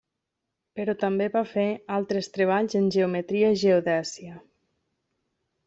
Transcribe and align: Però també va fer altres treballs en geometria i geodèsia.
Però 0.79 0.93
també 1.03 1.27
va 1.35 1.43
fer 1.49 1.65
altres 1.99 2.31
treballs 2.39 2.77
en 2.81 2.89
geometria 2.97 3.55
i 3.57 3.61
geodèsia. 3.67 4.43